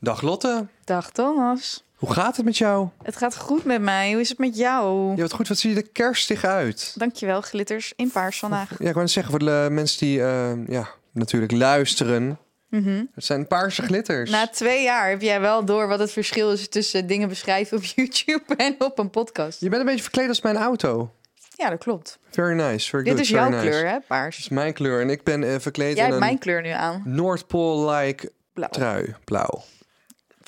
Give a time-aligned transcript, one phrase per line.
[0.00, 1.84] Dag Lotte, Dag Thomas.
[1.96, 2.88] hoe gaat het met jou?
[3.02, 4.12] Het gaat goed met mij.
[4.12, 5.16] Hoe is het met jou?
[5.16, 6.92] Je wat goed, wat zie je er kerstig uit?
[6.96, 8.68] Dankjewel, glitters in paars vandaag.
[8.70, 12.38] Ja, ik wou net zeggen voor de mensen die eh, ja, natuurlijk luisteren.
[12.68, 13.04] Mhm.
[13.14, 14.30] Het zijn paarse glitters.
[14.30, 17.84] Na twee jaar heb jij wel door wat het verschil is tussen dingen beschrijven op
[17.94, 19.60] YouTube en op een podcast.
[19.60, 21.10] Je bent een beetje verkleed als mijn auto.
[21.56, 22.18] Ja, dat klopt.
[22.30, 23.60] Very nice, very Dit good, is jouw nice.
[23.66, 23.92] kleur, hè?
[23.94, 24.38] Dit Paars.
[24.38, 26.68] is mijn kleur en ik ben eh, verkleed Jij in hebt een mijn kleur nu
[26.70, 27.02] aan.
[27.04, 28.32] Noordpool-like
[28.70, 29.62] trui, blauw.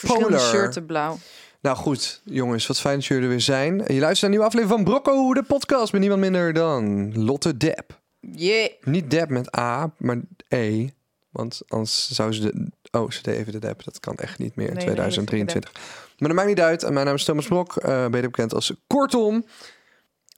[0.01, 0.51] Verschillende Polar.
[0.51, 1.19] shirten blauw.
[1.61, 3.87] Nou goed, jongens, wat fijn dat jullie er weer zijn.
[3.87, 7.13] En je luistert naar een nieuwe aflevering van Brocco, de podcast met niemand minder dan
[7.25, 8.01] Lotte Depp.
[8.21, 8.71] Yeah.
[8.83, 10.89] Niet Depp met A, maar E.
[11.31, 12.71] Want anders zou ze de...
[12.99, 13.85] Oh, ze deed even de Depp.
[13.85, 15.73] Dat kan echt niet meer in Nee, nee, 2023.
[16.19, 16.91] Maar dat maakt niet uit.
[16.91, 17.77] Mijn naam is Thomas Brok.
[17.77, 19.45] eh beter bekend als Kortom.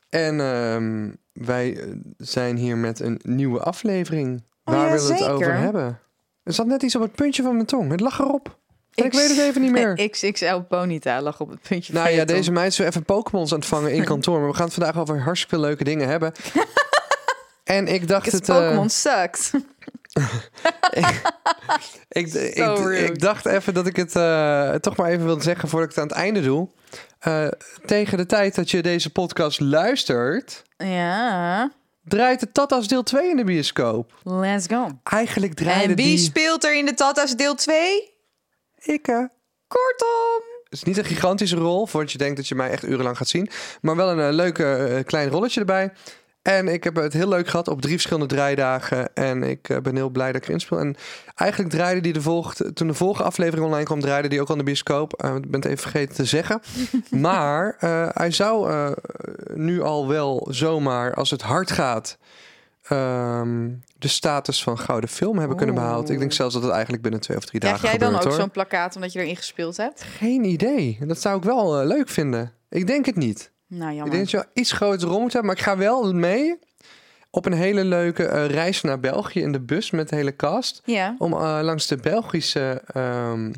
[0.08, 4.42] En ehm, wij eh, zijn hier met een nieuwe aflevering.
[4.64, 5.98] Oh Waar ja, willen we het over hebben?
[6.42, 7.91] Er zat net iets op het puntje van mijn tong.
[7.91, 8.58] Het lag erop.
[8.95, 10.09] Ik weet het even niet meer.
[10.10, 13.53] XXL Ponyta lag op het puntje Nou van ja, deze meid is zo even Pokémons
[13.53, 14.39] aan het vangen in kantoor.
[14.41, 16.33] Maar we gaan het vandaag over hartstikke leuke dingen hebben.
[17.64, 18.48] en ik dacht het...
[18.48, 19.50] eh, Pokémon sucks.
[22.08, 25.69] Ik, So ik, ik dacht even dat ik het eh, toch maar even wilde zeggen
[25.69, 26.69] voordat ik het aan het einde doe.
[27.19, 27.47] Eh,
[27.86, 31.70] tegen de tijd dat je deze podcast luistert, ja,
[32.05, 34.12] draait de Tata's deel 2 in de bioscoop.
[34.22, 34.88] let's go.
[35.03, 36.19] Eigenlijk draaide En wie die...
[36.19, 38.11] speelt er in de Tata's deel 2?
[38.83, 39.25] Ik, eh,
[39.66, 40.42] Kortom.
[40.64, 43.28] Het is niet een gigantische rol, voordat je denkt dat je mij echt urenlang gaat
[43.28, 43.50] zien.
[43.80, 45.92] Maar wel een eh, leuke eh, klein rolletje erbij.
[46.42, 49.14] En ik heb het heel leuk gehad op drie verschillende draaidagen.
[49.14, 50.78] En ik eh, ben heel blij dat ik erin speel.
[50.78, 50.97] En
[51.34, 52.72] eigenlijk draaide die de volgende...
[52.72, 55.12] Toen de volgende aflevering online kwam, draaide die ook al in de bioscoop.
[55.12, 56.60] Eh, ik ben het even vergeten te zeggen.
[57.27, 57.77] maar
[58.12, 58.72] hij zou
[59.55, 62.19] nu al wel zomaar, als het hard gaat...
[62.88, 65.84] ehm, de status van gouden film hebben kunnen Oeh.
[65.84, 66.12] behouden.
[66.12, 68.34] Ik denk zelfs dat het eigenlijk binnen twee of drie Krijg dagen jij dan gebeurt,
[68.34, 70.02] ook zo'n plakkaat omdat je erin gespeeld hebt?
[70.02, 70.98] Geen idee.
[71.00, 72.53] Dat zou ik wel eh, leuk vinden.
[72.69, 73.53] Ik denk het niet.
[73.66, 74.10] Nou, Ik jammer.
[74.10, 75.50] denk dat je wel iets groter rol moet hebben.
[75.50, 76.58] Maar ik ga wel mee
[77.31, 80.82] op een hele leuke eh, reis naar België in de bus met de hele cast.
[80.84, 81.14] Ja.
[81.19, 83.53] Om eh, langs de Belgische ehm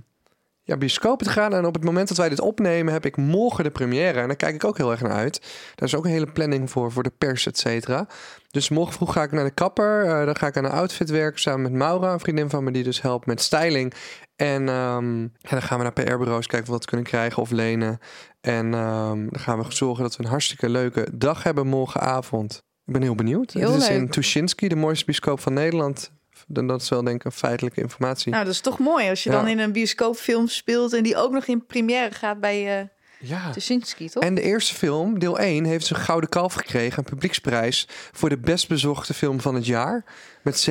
[0.66, 1.54] ja, bioscopen te gaan.
[1.54, 4.20] En op het moment dat wij dit opnemen heb ik morgen de première.
[4.20, 5.40] En daar kijk ik ook heel erg naar uit.
[5.74, 8.06] Daar is ook een hele planning voor, voor de pers, et cetera.
[8.50, 10.04] Dus morgen vroeg ga ik naar de kapper.
[10.04, 12.70] Eh, dan ga ik aan een outfit werken samen met Maura, een vriendin van me
[12.70, 13.94] die dus helpt met styling.
[14.36, 17.98] En ehm, dan gaan we naar PR-bureaus kijken of we wat kunnen krijgen of lenen.
[18.40, 22.62] En ehm, dan gaan we zorgen dat we een hartstikke leuke dag hebben morgenavond.
[22.84, 23.52] Ik ben heel benieuwd.
[23.52, 24.08] Heel Het is in.
[24.08, 26.12] Tuschinski, de mooiste bioscoop van Nederland.
[26.46, 28.32] Dan dat is wel denk ik een feitelijke informatie.
[28.32, 29.36] Nou, dat is toch mooi als je Ja.
[29.36, 32.86] dan in een bioscoopfilm speelt en die ook nog in première gaat bij eh
[33.18, 33.50] ja.
[33.50, 34.22] Tuschinski, toch?
[34.22, 38.38] En de eerste film, deel 1, heeft zijn Gouden Kalf gekregen, een publieksprijs voor de
[38.38, 40.04] best bezochte film van het jaar.
[40.42, 40.68] Met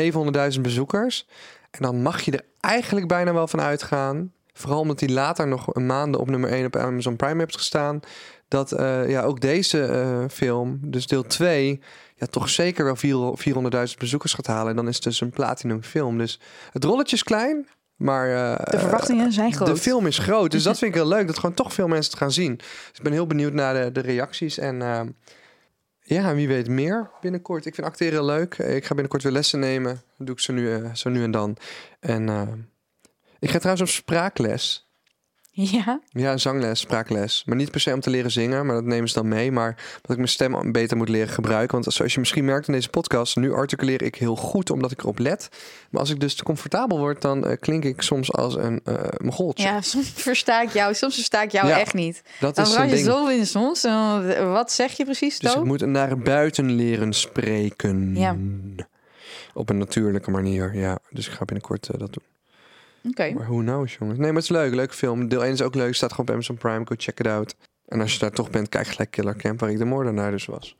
[0.55, 1.27] 700.000 bezoekers.
[1.71, 4.31] En dan mag je er eigenlijk bijna wel van uitgaan.
[4.53, 7.99] Vooral omdat hij later nog een maanden op nummer 1 op Amazon Prime heeft gestaan.
[8.47, 11.81] Dat eh, ja, ook deze eh, film, dus deel 2,
[12.15, 13.37] ja, toch zeker wel
[13.87, 14.69] 400.000 bezoekers gaat halen.
[14.69, 16.17] En dan is het dus een platinum film.
[16.17, 16.39] Dus
[16.71, 19.67] het rolletje is klein, maar eh, de verwachtingen zijn groot.
[19.67, 21.27] de film is groot, dus dat vind ik heel leuk.
[21.27, 22.55] Dat gewoon toch veel mensen het gaan zien.
[22.57, 24.57] Dus ik ben heel benieuwd naar de, de reacties.
[24.57, 25.07] En ehm,
[25.99, 27.65] ja, wie weet meer binnenkort.
[27.65, 28.57] Ik vind acteren leuk.
[28.57, 30.01] Ik ga binnenkort weer lessen nemen.
[30.17, 31.57] Dat doe ik zo nu, zo nu en dan.
[31.99, 32.57] En ehm,
[33.43, 34.87] ik ga trouwens op spraakles.
[35.55, 37.43] Ja, Ja, zangles, spraakles.
[37.45, 39.51] Maar niet per se om te leren zingen, maar dat nemen ze dan mee.
[39.51, 41.81] Maar dat ik mijn stem beter moet leren gebruiken.
[41.81, 44.99] Want zoals je misschien merkt in deze podcast, nu articuleer ik heel goed omdat ik
[45.01, 45.49] erop let.
[45.89, 48.95] Maar als ik dus te comfortabel word, dan eh, klink ik soms als een uh,
[49.17, 49.63] mogoltje.
[49.63, 52.21] ja, soms versta ik jou, soms versta ik jou Ja, echt niet.
[52.39, 53.05] dat Dan is een je ding.
[53.05, 53.83] zo in soms.
[53.83, 58.15] en Wat zeg je precies, Dus ik moet naar buiten leren spreken.
[58.15, 58.35] Ja.
[59.53, 60.99] Op een natuurlijke manier, ja.
[61.09, 62.23] Dus ik ga binnenkort eh, dat doen.
[63.09, 63.31] Oké.
[63.33, 64.17] Maar who knows, jongens.
[64.17, 64.73] Nee, maar het is leuk.
[64.73, 65.27] Leuke film.
[65.27, 65.95] Deel 1 is ook leuk.
[65.95, 66.85] Staat gewoon op Amazon Prime.
[66.85, 67.55] Go check it out.
[67.85, 70.45] En als je daar toch bent, kijk gelijk Killer Camp, waar ik de moordenaar dus
[70.45, 70.77] was.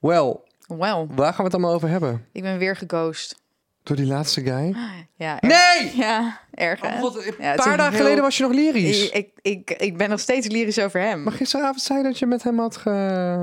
[0.00, 2.26] Wel, Wel, waar gaan we het allemaal over hebben?
[2.32, 3.44] ik ben weer geghost.
[3.82, 4.76] Door die laatste guy?
[5.14, 5.54] Ja, erg.
[5.80, 5.96] Nee!
[5.96, 6.88] Ja, erg hè?
[6.94, 9.10] Oh, God, een Ja, paar dagen heel- geleden was je nog lyrisch.
[9.10, 9.12] Ik,
[9.42, 11.22] ik, ik, ik ben nog steeds lyrisch over hem.
[11.22, 12.90] Maar gisteravond zei je dat je met hem had ge...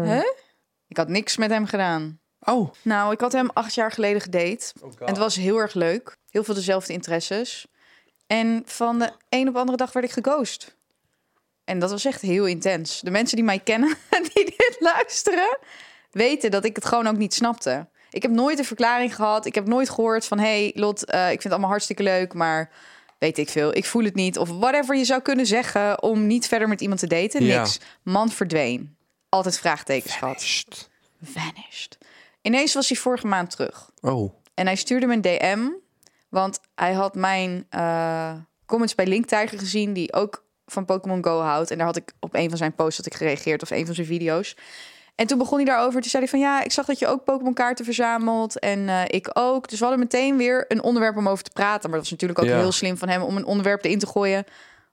[0.04, 0.21] Hè?
[0.88, 2.19] Ik had niks met hem gedaan.
[2.39, 2.71] Oh.
[2.81, 4.74] Nou, ik had hem acht jaar geleden gedate.
[4.81, 6.18] oh En het was heel erg leuk.
[6.30, 7.68] Heel veel dezelfde interesses.
[8.28, 10.75] En van de een op de andere dag werd ik geghost.
[11.64, 13.00] En dat was echt heel intens.
[13.02, 13.98] De mensen die mij kennen,
[14.34, 15.58] die dit luisteren,
[16.12, 17.88] weten dat ik het gewoon ook niet snapte.
[18.10, 19.46] Ik heb nooit een verklaring gehad.
[19.46, 20.40] Ik heb nooit gehoord van...
[20.40, 22.72] hey Lot, eh, ik vind het allemaal hartstikke leuk, maar
[23.18, 23.75] weet ik veel.
[23.75, 24.38] Ik voel het niet.
[24.38, 27.44] Of whatever je zou kunnen zeggen om niet verder met iemand te daten.
[27.44, 27.60] Ja.
[27.60, 27.80] Niks.
[28.04, 28.98] Man verdween.
[29.30, 30.46] Altijd vraagtekens gehad.
[31.24, 31.98] Vanished.
[32.42, 33.90] Ineens was hij vorige maand terug.
[34.02, 34.34] Oh.
[34.54, 35.70] En hij stuurde me een DM,
[36.33, 38.33] want hij had mijn eh,
[38.65, 41.71] comments bij Link Tiger gezien, die ook van Pokémon Go houdt.
[41.71, 43.95] En daar had ik op een van zijn posts had ik gereageerd of een van
[43.95, 44.56] zijn video's.
[45.15, 46.01] En toen begon hij daarover.
[46.01, 48.59] Toen zei hij van ja, ik zag dat je ook Pokémon kaarten verzamelt.
[48.59, 49.69] En eh, ik ook.
[49.69, 51.89] Dus we hadden meteen weer een onderwerp om over te praten.
[51.89, 52.57] Maar dat was natuurlijk ook Ja.
[52.57, 54.44] heel slim van hem om een onderwerp erin te gooien.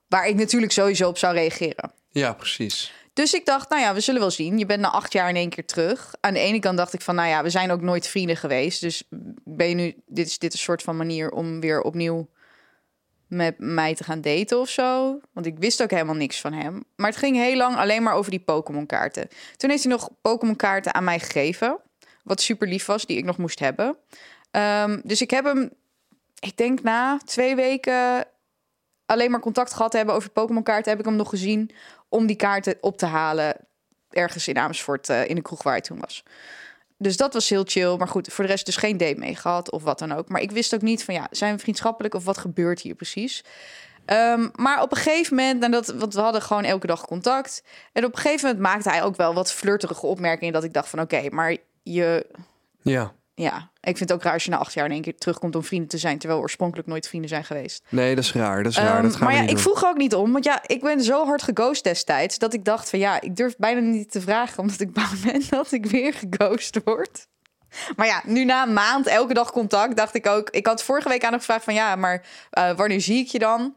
[0.07, 1.91] Waar ik natuurlijk sowieso op zou reageren.
[2.09, 2.93] Ja, precies.
[3.13, 4.57] Dus ik dacht, nou ja, we zullen wel zien.
[4.57, 6.13] Je bent na acht jaar in één keer terug.
[6.19, 8.81] Aan de ene kant dacht ik van, nou ja, we zijn ook nooit vrienden geweest.
[8.81, 9.03] Dus
[9.43, 12.29] ben je nu, dit is dit een soort van manier om weer opnieuw
[13.27, 15.19] met mij te gaan daten of zo.
[15.33, 16.83] Want ik wist ook helemaal niks van hem.
[16.95, 19.27] Maar het ging heel lang alleen maar over die Pokémon kaarten.
[19.57, 21.79] Toen heeft hij nog Pokémon kaarten aan mij gegeven.
[22.23, 23.97] Wat super lief was, die ik nog moest hebben.
[24.51, 25.69] Ehm, dus ik heb hem,
[26.39, 28.25] ik denk na twee weken
[29.05, 31.71] alleen maar contact gehad hebben over Pokémon kaarten, heb ik hem nog gezien
[32.11, 33.55] om die kaarten op te halen
[34.09, 36.23] ergens in Amersfoort eh, in de kroeg waar hij toen was.
[36.97, 37.97] Dus dat was heel chill.
[37.97, 40.29] Maar goed, voor de rest dus geen date mee gehad of wat dan ook.
[40.29, 43.43] Maar ik wist ook niet van ja, zijn we vriendschappelijk of wat gebeurt hier precies?
[44.05, 47.63] Ehm, maar op een gegeven moment, en dat, want we hadden gewoon elke dag contact.
[47.93, 50.53] En op een gegeven moment maakte hij ook wel wat flirterige opmerkingen.
[50.53, 52.25] Dat ik dacht van oké, maar je,
[52.81, 53.13] Ja.
[53.33, 55.55] Ja, ik vind het ook raar als je na acht jaar in één keer terugkomt
[55.55, 56.17] om vrienden te zijn.
[56.17, 57.83] Terwijl we oorspronkelijk nooit vrienden zijn geweest.
[57.89, 58.63] Nee, dat is raar.
[58.63, 58.93] Dat is raar.
[58.93, 59.57] Ehm, dat gaan maar ja, ik doen.
[59.57, 60.31] vroeg er ook niet om.
[60.31, 62.37] Want ja, ik ben zo hard geghost destijds.
[62.37, 64.59] Dat ik dacht van ja, ik durf bijna niet te vragen.
[64.59, 67.27] Omdat ik bang ben dat ik weer geghost word.
[67.95, 70.49] Maar ja, nu na een maand elke dag contact, dacht ik ook.
[70.49, 73.39] Ik had vorige week aan hem gevraagd van ja, maar eh, wanneer zie ik je
[73.39, 73.75] dan?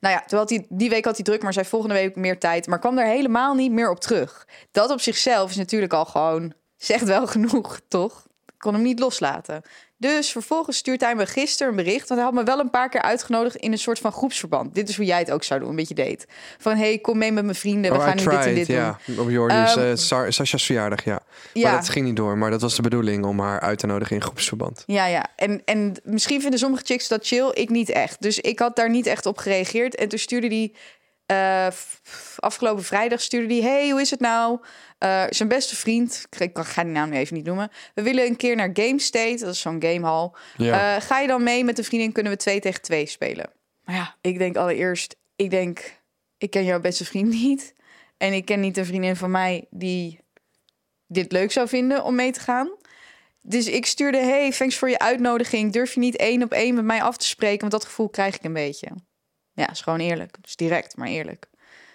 [0.00, 2.66] Nou ja, had hij, die week had hij druk, maar zei volgende week meer tijd.
[2.66, 4.46] Maar kwam er helemaal niet meer op terug.
[4.70, 8.26] Dat op zichzelf is natuurlijk al gewoon, zegt wel genoeg, toch?
[8.62, 9.62] Kon hem niet loslaten.
[9.96, 12.08] Dus vervolgens stuurt hij me gisteren een bericht.
[12.08, 14.74] Want hij had me wel een paar keer uitgenodigd in een soort van groepsverband.
[14.74, 16.26] Dit is hoe jij het ook zou doen, een beetje date.
[16.58, 17.90] Van hey, kom mee met mijn vrienden.
[17.92, 18.76] We Oh, gaan nu dit en dit doen.
[18.76, 18.98] ja.
[19.18, 21.20] Op Jordi's, eh, Sa- Sasha's verjaardag, ja.
[21.52, 21.70] Ja.
[21.70, 22.38] Maar dat ging niet door.
[22.38, 24.82] Maar dat was de bedoeling om haar uit te nodigen in groepsverband.
[24.86, 25.26] Ja, ja.
[25.36, 28.22] En, en misschien vinden sommige chicks dat chill, ik niet echt.
[28.22, 29.94] Dus ik had daar niet echt op gereageerd.
[29.94, 30.74] En toen stuurde die
[31.32, 31.72] eh,
[32.36, 34.60] afgelopen vrijdag stuurde die: Hey, hoe is het nou?
[34.98, 37.70] Eh, zijn beste vriend, ik ik ga die naam nu even niet noemen.
[37.94, 40.30] We willen een keer naar Game State, dat is zo'n gamehall.
[40.56, 40.96] Ja.
[40.96, 42.12] Eh, ga je dan mee met een vriendin?
[42.12, 43.50] Kunnen we twee tegen twee spelen?
[43.84, 46.00] Maar ja, ik denk allereerst, ik denk,
[46.38, 47.74] ik ken jouw beste vriend niet.
[48.16, 50.18] En ik ken niet een vriendin van mij die
[51.06, 52.70] dit leuk zou vinden om mee te gaan.
[53.40, 55.72] Dus ik stuurde, hey, thanks voor je uitnodiging.
[55.72, 57.60] Durf je niet één op één met mij af te spreken?
[57.60, 58.88] Want dat gevoel krijg ik een beetje.
[59.54, 60.36] Ja, is gewoon eerlijk.
[60.40, 61.46] Dus direct, maar eerlijk.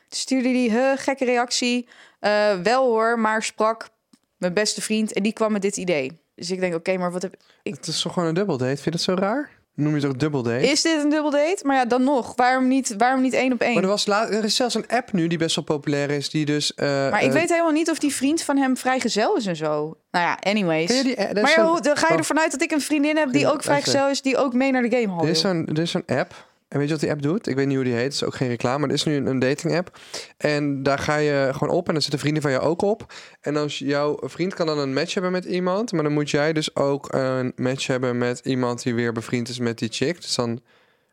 [0.09, 1.87] Toen stuurde die, huh, gekke reactie.
[2.19, 3.89] Eh, wel hoor, maar sprak
[4.37, 5.13] mijn beste vriend.
[5.13, 6.19] En die kwam met dit idee.
[6.35, 7.73] Dus ik denk, oké, maar wat heb ik...
[7.75, 8.71] Het is toch gewoon een dubbeldate?
[8.71, 9.49] Vind je dat zo raar?
[9.73, 10.67] Noem je het ook dubbeldate?
[10.67, 11.59] Is dit een dubbeldate?
[11.63, 12.35] Maar ja, dan nog.
[12.35, 13.73] Waarom niet, waarom niet één op één?
[13.73, 16.29] Maar er, was er is zelfs een app nu die best wel populair is.
[16.29, 16.73] Die dus...
[16.73, 19.55] eh, Maar ik eh, weet helemaal niet of die vriend van hem vrijgezel is en
[19.55, 19.97] zo.
[20.11, 21.01] Nou ja, anyways.
[21.01, 22.19] die, maar ja, dan ga je oh.
[22.19, 24.81] ervan uit dat ik een vriendin heb die ook vrijgezel is, die ook mee naar
[24.81, 25.35] de Er is wil.
[25.35, 26.45] zo'n er is zo'n app.
[26.67, 27.47] En weet je wat die app doet?
[27.47, 28.03] Ik weet niet hoe die heet.
[28.03, 28.79] Het is ook geen reclame.
[28.79, 29.99] Maar er is nu een, een dating app.
[30.37, 31.87] En daar ga je gewoon op.
[31.87, 33.13] En dan zitten vrienden van jou ook op.
[33.41, 35.91] En als jouw vriend kan dan een match hebben met iemand.
[35.91, 39.59] Maar dan moet jij dus ook een match hebben met iemand die weer bevriend is
[39.59, 40.21] met die chick.
[40.21, 40.61] Dus dan,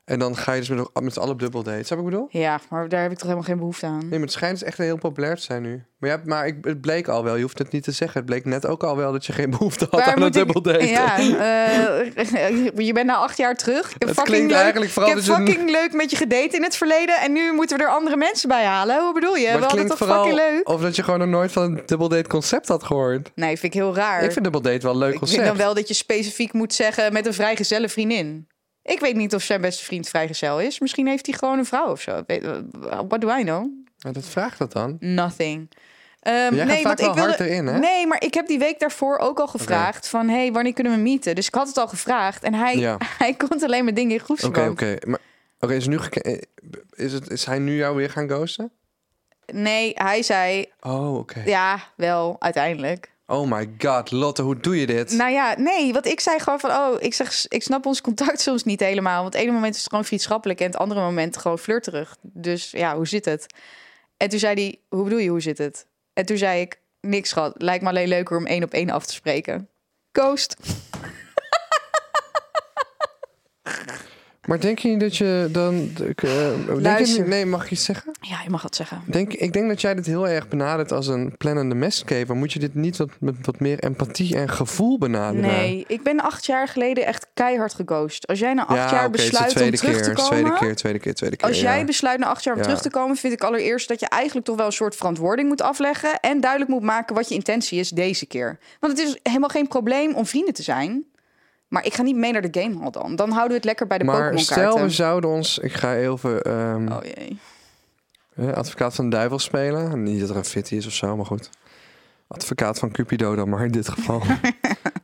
[0.04, 1.82] en dan ga je dus met, met z'n allen dubbel date.
[1.84, 2.26] Snap je wat ik bedoel?
[2.42, 3.98] Ja, maar daar heb ik toch helemaal geen behoefte aan.
[3.98, 5.82] Nee, maar het schijnt dus echt heel populair te zijn nu.
[5.98, 7.36] Maar, ja, maar ik, het bleek al wel.
[7.36, 8.16] Je hoeft het niet te zeggen.
[8.20, 10.62] Het bleek net ook al wel dat je geen behoefte had Waar aan een dubbel
[10.62, 10.86] date.
[10.86, 13.86] Ja, eh, je bent na acht jaar terug.
[13.86, 16.16] Ik heb Het fucking klinkt leuk, eigenlijk vooral ik heb een- fucking leuk met je
[16.16, 17.16] gedate in het verleden.
[17.20, 19.00] En nu moeten we er andere mensen bij halen.
[19.04, 19.48] Hoe bedoel je?
[19.48, 20.68] Maar we hadden toch vooral fucking leuk?
[20.68, 23.30] of dat je gewoon nog nooit van een dubbel date concept had gehoord.
[23.34, 24.22] Nee, vind ik heel raar.
[24.22, 26.74] Ik vind dubbel date wel een leuk Ik vind dan wel dat je specifiek moet
[26.74, 28.46] zeggen met een vrijgezelle vriendin.
[28.84, 30.78] Ik weet niet of zijn beste vriend vrijgezel is.
[30.78, 32.22] Misschien heeft hij gewoon een vrouw of zo.
[32.26, 32.46] Weet-
[33.08, 33.66] What do I know?
[34.12, 34.96] Dat vraagt dat dan.
[35.00, 35.70] Nothing.
[36.20, 37.20] Ehm, nee, want ik wilde...
[37.20, 37.78] hard erin, hè?
[37.78, 40.28] Nee, maar ik heb die week daarvoor ook al gevraagd van...
[40.28, 41.34] hey, wanneer kunnen we meeten?
[41.34, 42.42] Dus ik had het al gevraagd.
[42.42, 42.96] En hij, Ja.
[43.18, 44.70] hij komt alleen maar dingen in Oké, groepsverband.
[44.70, 44.96] oké.
[45.06, 45.18] Maar
[45.60, 46.38] oké, is, nu eh,
[46.94, 48.72] is, het, is hij nu jou weer gaan ghosten?
[49.52, 50.66] Nee, hij zei...
[50.80, 51.42] Oh, oké.
[51.44, 53.12] Ja, wel, uiteindelijk.
[53.26, 55.10] Oh my god, Lotte, hoe doe je dit?
[55.10, 56.70] Nou ja, nee, want ik zei gewoon van...
[56.70, 59.22] Oh, ik, zeg, ik snap ons contact soms niet helemaal.
[59.22, 60.60] Want het ene moment is het gewoon vriendschappelijk...
[60.60, 62.16] en het andere moment gewoon flirterig.
[62.22, 63.46] Dus ja, hoe zit het?
[64.16, 65.86] En toen zei hij, hoe bedoel je, hoe zit het?
[66.12, 67.54] En toen zei ik, niks schat.
[67.62, 69.68] Lijkt me alleen leuker om één op één af te spreken.
[70.12, 70.56] Ghost.
[74.46, 75.90] Maar denk je niet dat je dan...
[76.16, 78.12] eh, denk je nee, mag ik iets zeggen?
[78.20, 79.02] Ja, je mag het zeggen.
[79.06, 82.36] Denk, ik denk dat jij dit heel erg benadert als een plannende mestkever.
[82.36, 85.46] Moet je dit niet wat, met wat meer empathie en gevoel benaderen?
[85.50, 88.26] Nee, ik ben acht jaar geleden echt keihard geghost.
[88.26, 90.24] Als jij na acht ja, jaar besluit om terug keer, te komen...
[90.26, 91.48] Tweede keer, tweede keer, tweede keer.
[91.48, 91.74] Als ja.
[91.74, 92.66] jij besluit na acht jaar om Ja.
[92.66, 95.62] terug te komen, vind ik allereerst dat je eigenlijk toch wel een soort verantwoording moet
[95.62, 96.20] afleggen.
[96.20, 98.58] En duidelijk moet maken wat je intentie is deze keer.
[98.80, 101.04] Want het is helemaal geen probleem om vrienden te zijn.
[101.74, 103.16] Maar ik ga niet mee naar de gamehall dan.
[103.16, 105.58] Dan houden we het lekker bij de maar Pokémon stel, we zouden ons...
[105.58, 107.38] Ik ga even ehm, Oh jee.
[108.34, 110.02] eh, advocaat van de duivel spelen.
[110.02, 111.50] Niet dat er een fitty is of zo, maar goed.
[112.28, 114.22] Advocaat van Cupido dan maar in dit geval.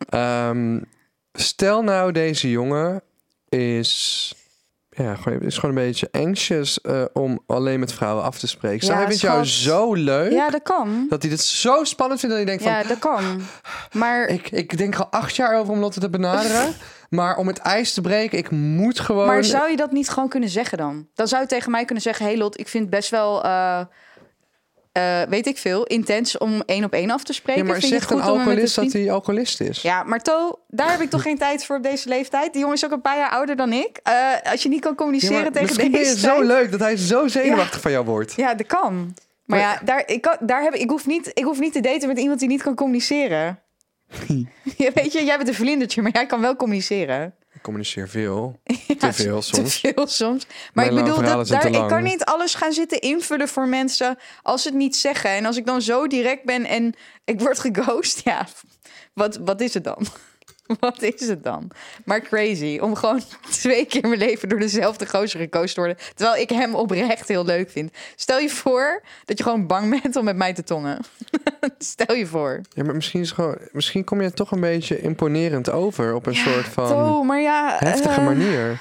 [0.08, 0.80] Ehm,
[1.32, 3.02] stel nou, deze jongen
[3.48, 4.34] is...
[5.02, 8.86] Ja, gewoon, is gewoon een beetje anxious eh, om alleen met vrouwen af te spreken.
[8.86, 11.06] Ja, hij vindt jou zo leuk Ja, dat kan.
[11.08, 12.82] dat hij dit zo spannend vindt dat hij denkt van...
[12.82, 13.40] Ja, dat kan.
[13.92, 16.74] Maar Ik, ik denk al acht jaar over om Lotte te benaderen.
[17.10, 19.26] maar om het ijs te breken, ik moet gewoon...
[19.26, 21.08] Maar zou je dat niet gewoon kunnen zeggen dan?
[21.14, 23.80] Dan zou je tegen mij kunnen zeggen: Hey Lot, ik vind het best wel, eh,
[24.92, 27.62] eh, weet ik veel, intens om één op één af te spreken.
[27.62, 29.82] ja, maar vind zegt het een alcoholist dat hij alcoholist is?
[29.82, 32.52] Ja, maar To, daar heb ik toch geen tijd voor op deze leeftijd.
[32.52, 34.00] Die jongen is ook een paar jaar ouder dan ik.
[34.02, 34.14] Eh,
[34.50, 37.28] als je niet kan communiceren tegen misschien deze je zo tijd- leuk dat hij zo
[37.28, 38.32] zenuwachtig van jou wordt.
[38.36, 39.14] Ja, dat kan.
[39.44, 41.80] Maar, ja, daar, ik, kan, daar heb, ik, ik, hoef niet, ik hoef niet te
[41.80, 43.58] daten met iemand die niet kan communiceren.
[44.76, 47.34] ja, weet je, jij bent een vlindertje, maar jij kan wel communiceren.
[47.60, 48.60] Ik communiceer veel.
[48.86, 49.80] Ja, Te veel soms.
[49.80, 50.46] Te veel soms.
[50.46, 54.18] Maar Mijn ik bedoel, dat, daar, ik kan niet alles gaan zitten invullen voor mensen
[54.42, 55.30] als ze het niet zeggen.
[55.30, 58.46] En als ik dan zo direct ben en ik word geghost, ja,
[59.12, 60.06] wat, wat is het dan?
[60.80, 61.70] Wat is het dan?
[62.04, 63.20] Maar crazy, om gewoon
[63.60, 65.98] twee keer mijn leven door dezelfde gozer gekozen te worden.
[66.14, 67.92] Terwijl ik hem oprecht heel leuk vind.
[68.16, 70.98] Stel je voor dat je gewoon bang bent om met mij te tongen.
[71.78, 72.60] Stel je voor.
[72.74, 76.36] Ja, maar misschien, is gewoon, misschien kom je toch een beetje imponerend over op een
[76.36, 77.76] soort van maar ja.
[77.78, 78.80] heftige eh, manier.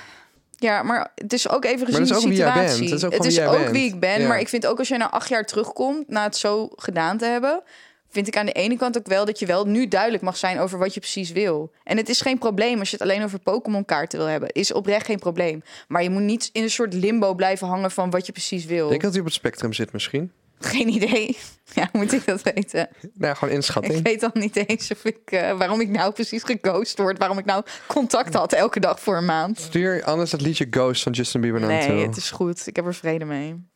[0.55, 2.69] Ja, maar het is ook even gezien is de ook wie jij bent.
[2.69, 2.93] situatie.
[2.93, 4.22] Het is ook is wie jij ook wie ik ben.
[4.22, 4.27] Ja.
[4.27, 7.25] Maar ik vind ook als jij na acht jaar terugkomt, na het zo gedaan te
[7.25, 7.62] hebben,
[8.09, 10.59] vind ik aan de ene kant ook wel dat je wel nu duidelijk mag zijn
[10.59, 11.71] over wat je precies wil.
[11.83, 14.49] En het is geen probleem als je het alleen over Pokémon kaarten wil hebben.
[14.49, 15.61] Is oprecht geen probleem.
[15.87, 18.83] Maar je moet niet in een soort limbo blijven hangen van wat je precies wil.
[18.83, 20.31] Ik denk dat hij op het spectrum zit misschien.
[20.59, 21.37] Geen idee.
[21.73, 22.89] Ja, moet ik dat weten?
[23.13, 24.03] Nou, gewoon Ik inschatting.
[24.03, 27.17] weet dan niet eens of ik, eh, waarom ik nou precies geghost word.
[27.17, 29.59] Waarom ik nou contact had elke dag voor een maand.
[29.59, 32.67] Stuur anders dat liedje Ghost van Justin Bieber naar Nee, het is goed.
[32.67, 33.67] Ik heb er vrede mee.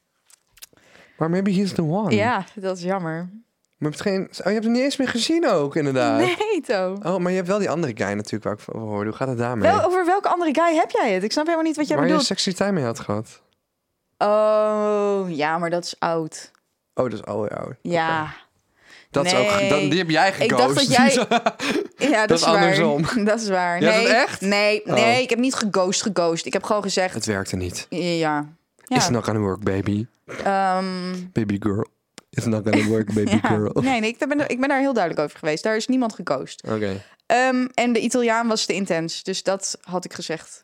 [1.18, 2.16] Maar maybe he's the one.
[2.16, 3.30] Ja, dat is jammer.
[3.84, 4.22] Maar je hebt, geen...
[4.24, 6.18] oh, je hebt hem niet eens meer gezien ook, inderdaad.
[6.20, 6.98] Nee, To.
[7.04, 9.10] Oh, maar je hebt wel die andere guy natuurlijk waar ik van hoorde.
[9.10, 9.72] Hoe gaat het daarmee?
[9.72, 11.24] Wel, over welke andere guy heb jij het?
[11.24, 12.28] Ik snap helemaal niet wat jij waar je bedoelt.
[12.28, 13.42] sexy time mee had gehad.
[14.18, 16.52] Oh, ja, maar dat is oud.
[16.94, 17.74] Oh, dat is alweer oud.
[17.82, 18.34] Ja.
[19.12, 20.76] Dat is ook, dat, die heb jij Ik geghost.
[20.76, 21.14] dacht dat jij-
[22.12, 23.02] Ja, dat, Dat is is andersom.
[23.04, 23.24] waar.
[23.34, 23.78] Dat is waar.
[23.78, 24.42] Is nee, echt?
[24.42, 24.94] Nee, Oh.
[24.94, 26.46] nee, ik heb niet geghost, geghost.
[26.46, 27.86] Ik heb gewoon gezegd, Het werkte niet.
[27.90, 28.46] ja.
[28.86, 29.10] Ja.
[29.10, 30.06] not gonna work, baby.
[30.44, 30.86] ehm,
[31.34, 31.88] Baby girl.
[32.34, 33.48] It's not gonna work, baby ja.
[33.48, 33.82] girl.
[33.82, 35.64] Nee, nee ik, ben, ik ben daar heel duidelijk over geweest.
[35.64, 36.64] Daar is niemand geghost.
[36.68, 37.04] Oké.
[37.26, 39.24] Ehm, en de Italiaan was te intens.
[39.24, 40.64] Dus dat had ik gezegd.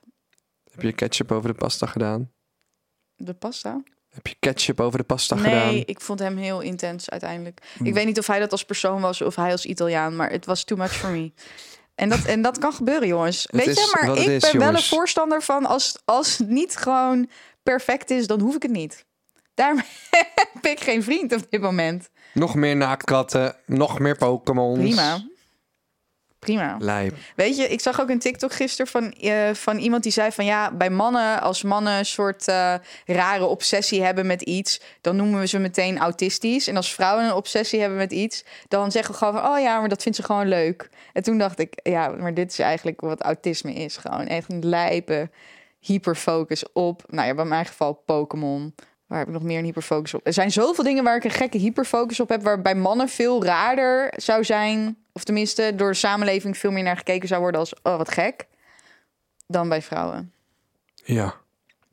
[0.71, 2.31] Heb je ketchup over de pasta gedaan?
[3.15, 3.83] De pasta?
[4.09, 5.83] Heb je ketchup over de pasta nee, gedaan?
[5.85, 7.61] ik vond hem heel intens uiteindelijk.
[7.83, 10.45] Ik weet niet of hij dat als persoon was of hij als Italiaan, maar het
[10.45, 11.31] was too much for me.
[11.95, 13.41] En dat, en dat kan gebeuren, jongens.
[13.41, 17.29] Het weet je, maar ik ben wel een voorstander van als, als het niet gewoon
[17.63, 19.05] perfect is, dan hoef ik het niet.
[19.59, 19.81] Daarom
[20.53, 22.09] heb ik geen vriend op dit moment.
[22.33, 24.79] Nog meer naaktkatten, nog meer Pokémons.
[24.79, 25.21] Prima.
[26.39, 26.75] Prima.
[26.79, 27.15] Lijp.
[27.35, 30.45] Weet je, ik zag ook een TikTok gisteren van, eh, van iemand die zei van
[30.45, 32.73] ja, bij mannen, als mannen een soort eh,
[33.05, 36.67] rare obsessie hebben met iets, dan noemen we ze meteen autistisch.
[36.67, 39.79] En als vrouwen een obsessie hebben met iets, dan zeggen we gewoon van oh ja,
[39.79, 40.89] maar dat vindt ze gewoon leuk.
[41.13, 43.97] En toen dacht ik, ja, maar dit is eigenlijk wat autisme is.
[43.97, 45.29] Gewoon echt een lijpe
[45.79, 48.73] hyperfocus op, nou ja, bij mijn geval Pokémon.
[49.09, 50.25] Waar heb ik nog meer een hyperfocus op?
[50.25, 53.43] Er zijn zoveel dingen waar ik een gekke hyperfocus op heb, waar bij mannen veel
[53.43, 57.73] raarder zou zijn, of tenminste door de samenleving veel meer naar gekeken zou worden als
[57.83, 58.47] oh wat gek,
[59.47, 60.31] dan bij vrouwen.
[60.95, 61.33] Ja.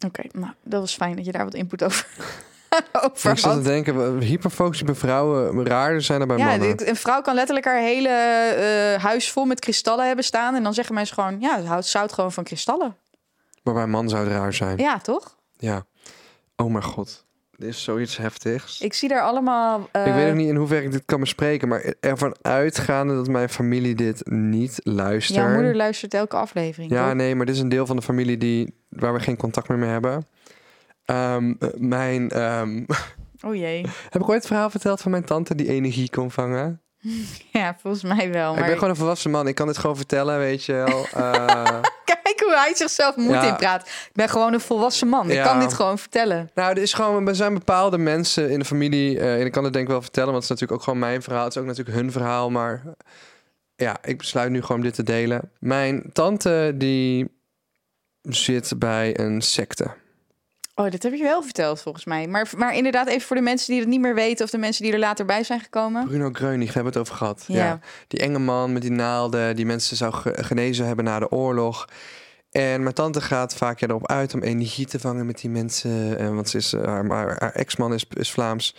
[0.07, 2.07] Oké, nou dat was fijn dat je daar wat input over,
[3.03, 6.77] over Ik zat te denken, hyperfocus bij vrouwen raarder zijn dan bij Ja, mannen.
[6.77, 10.63] dit- een vrouw kan letterlijk haar hele eh, huis vol met kristallen hebben staan en
[10.63, 12.97] dan zeggen mensen gewoon ja, ze houdt zout gewoon van kristallen.
[13.63, 14.79] Maar bij man zou het raar zijn.
[14.79, 15.37] Ja, toch?
[15.59, 15.85] Ja.
[16.57, 17.25] Oh mijn god.
[17.57, 18.81] Dit is zoiets heftigs.
[18.81, 19.89] Ik zie daar allemaal.
[19.93, 23.29] eh, Ik weet ook niet in hoeverre ik dit kan bespreken, maar ervan uitgaande dat
[23.29, 25.39] mijn familie dit niet luistert.
[25.39, 26.91] Jouw moeder luistert elke aflevering.
[26.91, 29.69] Ja, nee, maar dit is een deel van de familie die, waar we geen contact
[29.69, 30.27] meer mee hebben.
[31.05, 32.85] Ehm, eh, mijn, ehm,
[33.47, 33.87] Oh jee.
[34.11, 36.81] heb ik ooit het verhaal verteld van mijn tante die energie kon vangen?
[37.53, 38.51] Ja, volgens mij wel.
[38.53, 41.07] Ik Maar ben gewoon een volwassen man, ik kan dit gewoon vertellen, weet je wel.
[41.23, 41.81] Eh,
[42.41, 43.43] hoe hij zichzelf moet Ja.
[43.49, 43.87] inpraat.
[43.87, 45.31] Ik ben gewoon een volwassen man.
[45.31, 46.51] Ik kan dit gewoon vertellen.
[46.55, 49.65] nou, er, is gewoon, er zijn bepaalde mensen in de familie, eh, en ik kan
[49.65, 51.45] het denk ik wel vertellen, want het is natuurlijk ook gewoon mijn verhaal.
[51.45, 52.83] Het is ook natuurlijk hun verhaal, maar
[53.77, 55.51] ja, ik besluit nu gewoon dit te delen.
[55.59, 57.35] Mijn tante die
[58.23, 59.91] zit bij een secte.
[60.79, 62.27] Oh, dit heb je wel verteld volgens mij.
[62.29, 64.45] Maar, maar inderdaad, even voor de mensen die het niet meer weten...
[64.45, 66.07] of de mensen die er later bij zijn gekomen.
[66.07, 67.45] Bruno Greunig, daar hebben we het over gehad.
[67.47, 67.65] Ja.
[67.65, 67.81] Ja.
[68.09, 71.89] Die enge man met die naalden, die mensen zou ge- genezen hebben na de oorlog.
[72.51, 76.19] En mijn tante gaat vaak erop uit om energie te vangen met die mensen.
[76.19, 78.75] En, want ze is, eh, haar, haar, haar ex-man is, is Vlaams.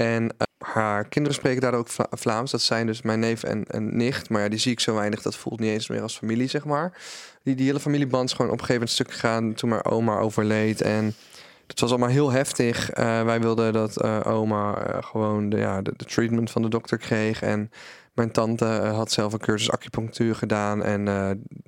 [0.00, 2.50] En eh, haar kinderen spreken daar ook Vla- Vlaams.
[2.50, 4.28] Dat zijn dus mijn neef en, en nicht.
[4.28, 5.22] Maar ja, die zie ik zo weinig.
[5.22, 6.98] Dat voelt niet eens meer als familie, zeg maar.
[7.42, 10.18] Die, die hele familieband is gewoon op een gegeven moment stuk gegaan toen mijn oma
[10.18, 10.80] overleed.
[10.80, 11.14] En
[11.66, 12.90] het was allemaal heel heftig.
[12.90, 16.98] Eh, wij wilden dat eh, oma gewoon de, ja, de, de treatment van de dokter
[16.98, 17.42] kreeg.
[17.42, 17.70] En
[18.14, 20.82] mijn tante had zelf een cursus acupunctuur gedaan.
[20.82, 21.04] En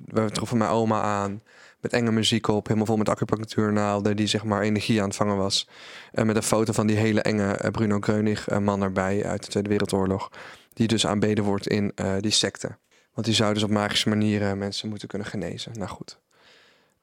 [0.05, 1.41] we troffen mijn oma aan
[1.83, 2.65] met enge muziek op.
[2.65, 5.67] Helemaal vol met acupunctuurnaalden die zeg maar energie aan het vangen was.
[6.11, 9.43] En met een foto van die hele enge eh, Bruno Kreunig eh, man erbij uit
[9.43, 10.29] de Tweede Wereldoorlog.
[10.73, 12.77] Die dus aanbeden wordt in eh, die secte.
[13.13, 15.71] Want die zou dus op magische manieren mensen moeten kunnen genezen.
[15.73, 16.19] Nou goed.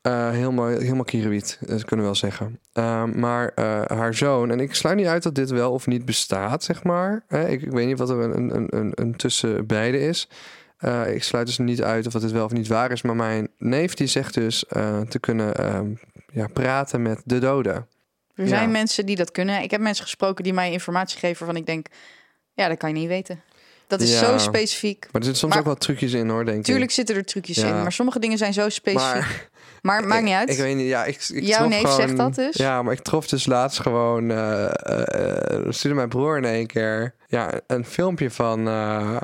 [0.00, 2.60] Eh, helemaal, helemaal kierenwiet, dat kunnen we wel zeggen.
[3.20, 3.52] Maar
[3.86, 7.24] haar zoon, en ik sluit niet uit dat dit wel of niet bestaat, zeg maar.
[7.28, 10.28] Ik, ik weet niet wat er een, een, een, een tussen beide is.
[10.80, 13.02] Eh, ik sluit dus niet uit of dat dit wel of niet waar is.
[13.02, 15.86] Maar mijn neef die zegt dus eh, te kunnen ehm,
[16.32, 17.86] ja, praten met de doden.
[18.34, 18.68] Er zijn Ja.
[18.68, 19.62] mensen die dat kunnen.
[19.62, 21.86] Ik heb mensen gesproken die mij informatie geven waarvan ik denk...
[22.54, 23.40] ja, dat kan je niet weten.
[23.86, 24.26] Dat is Ja.
[24.26, 25.00] zo specifiek.
[25.00, 26.64] Maar er zitten soms Maar- ook wel trucjes in hoor, denk ik.
[26.64, 27.66] Tuurlijk zitten er trucjes Ja.
[27.68, 29.12] in, maar sommige dingen zijn zo specifiek.
[29.14, 29.48] Maar,
[29.82, 30.50] Maar maakt niet uit.
[30.50, 32.56] Ik, weet niet, ja, ik, ik Jouw trof neef gewoon, zegt dat dus?
[32.56, 34.30] Ja, maar ik trof dus laatst gewoon...
[34.30, 39.22] eh eh, eh, stuurde mijn broer in één keer ja, een filmpje van, eh,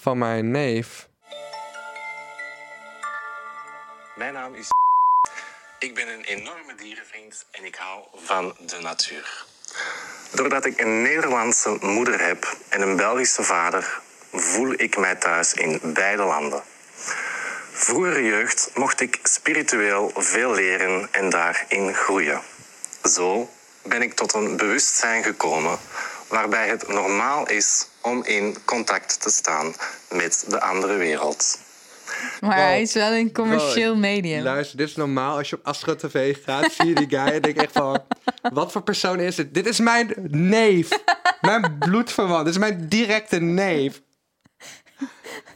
[0.00, 1.08] van mijn neef.
[4.16, 4.68] Mijn naam is.
[5.78, 9.44] Ik ben een enorme dierenvriend en ik hou van de natuur.
[10.32, 14.00] Doordat ik een Nederlandse moeder heb en een Belgische vader,
[14.32, 16.62] voel ik mij thuis in beide landen.
[17.72, 22.40] Vroegere jeugd mocht ik spiritueel veel leren en daarin groeien.
[23.04, 23.50] Zo
[23.82, 25.78] ben ik tot een bewustzijn gekomen
[26.28, 29.74] waarbij het normaal is om in contact te staan
[30.10, 31.58] met de andere wereld.
[32.40, 32.58] maar Wow.
[32.58, 34.42] hij is wel een commercieel medium.
[34.42, 35.36] Luister, dit is normaal.
[35.36, 38.02] Als je op Astro TV gaat, zie je die guy en denk echt van...
[38.52, 39.54] Wat voor persoon is het?
[39.54, 40.88] Dit is mijn neef.
[41.40, 42.44] Mijn bloedverwant.
[42.44, 44.00] Dit is mijn directe neef.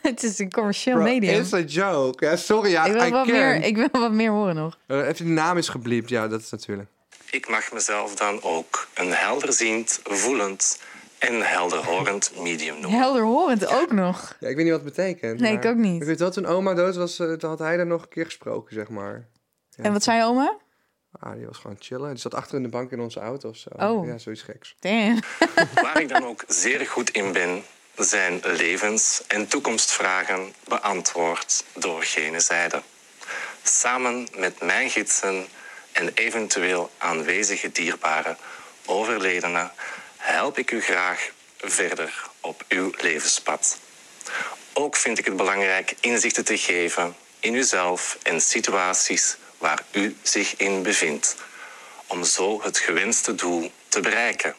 [0.02, 1.40] het is een commercieel Bro, medium.
[1.40, 2.24] It's a joke.
[2.24, 3.32] Ja, sorry, ja, ik, wil I wat can.
[3.34, 4.78] meer, ik wil wat meer horen nog.
[4.86, 6.08] Eh, even de naam is gebliept.
[6.08, 6.88] Ja, dat is natuurlijk.
[7.30, 10.78] Ik mag mezelf dan ook een helderziend, voelend
[11.22, 13.00] en helderhorend medium noemen.
[13.00, 14.36] Helderhorend ook nog.
[14.40, 15.40] Ja, ik weet niet wat het betekent.
[15.40, 16.00] Nee, maar ik ook niet.
[16.00, 18.24] Ik weet wel, toen oma dood was, eh, toen had hij daar nog een keer
[18.24, 19.28] gesproken, zeg maar.
[19.70, 19.84] Ja.
[19.84, 20.56] En wat zei je oma?
[21.20, 22.10] Ah, die was gewoon chillen.
[22.10, 23.70] Die zat achter in de bank in onze auto of zo.
[23.76, 24.06] Oh.
[24.06, 24.76] Ja, zoiets geks.
[24.80, 25.20] Damn.
[25.82, 27.62] Waar ik dan ook zeer goed in ben,
[27.96, 32.82] zijn levens- en toekomstvragen beantwoord door gene zijde.
[33.62, 35.46] Samen met mijn gidsen
[35.92, 38.36] en eventueel aanwezige dierbaren,
[38.86, 39.70] overledenen,
[40.22, 43.78] help ik u graag verder op uw levenspad.
[44.72, 50.56] Ook vind ik het belangrijk inzichten te geven in uzelf en situaties waar u zich
[50.56, 51.36] in bevindt,
[52.06, 54.54] om zo het gewenste doel te bereiken.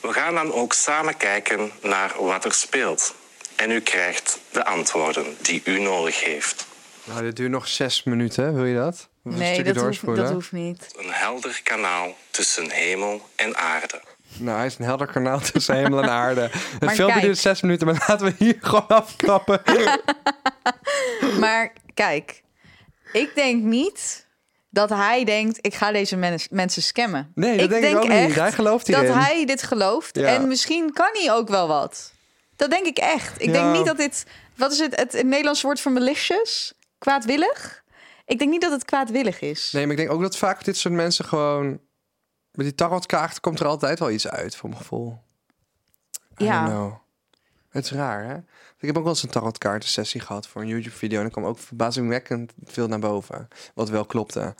[0.00, 3.14] We gaan dan ook samen kijken naar wat er speelt.
[3.56, 6.66] En u krijgt de antwoorden die u nodig heeft.
[7.04, 8.54] Nou, dit duurt nog zes minuten.
[8.54, 9.08] Wil je dat?
[9.24, 10.94] Of Nee, hoeft, dat hoeft niet.
[10.96, 14.00] Een helder kanaal tussen hemel en aarde.
[14.36, 16.40] Nou, hij is een helder kanaal tussen hemel en aarde.
[16.78, 19.62] Het filmpje duurt zes minuten, maar laten we hier gewoon aftrappen.
[21.40, 22.42] Maar kijk,
[23.12, 24.26] ik denk niet
[24.70, 27.32] dat hij denkt, ik ga deze mens- mensen scammen.
[27.34, 28.34] Nee, dat denk ik ook niet.
[28.34, 29.18] Hij gelooft dat hierin.
[29.18, 30.16] hij dit gelooft.
[30.16, 30.26] Ja.
[30.26, 32.12] En misschien kan hij ook wel wat.
[32.56, 33.40] Dat denk ik echt.
[33.42, 33.52] Ik Ja.
[33.52, 34.26] denk niet dat dit...
[34.56, 36.72] Wat is het, het, het Nederlands woord voor malicious?
[36.98, 37.82] Kwaadwillig?
[38.26, 39.70] Ik denk niet dat het kwaadwillig is.
[39.72, 41.80] Nee, maar ik denk ook dat vaak dit soort mensen gewoon...
[42.58, 45.18] Met die tarotkaart komt er altijd wel iets uit, voor mijn gevoel.
[46.38, 47.00] I Ja.
[47.70, 48.36] Het is raar, hè?
[48.78, 51.18] Ik heb ook wel eens een tarotkaartensessie gehad voor een YouTube-video...
[51.18, 53.48] en er kwam ook verbazingwekkend veel naar boven.
[53.74, 54.54] Wat wel klopte.